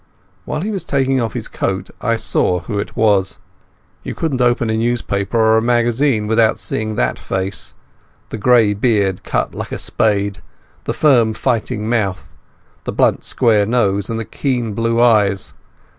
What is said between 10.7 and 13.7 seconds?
the firm fighting mouth, the blunt square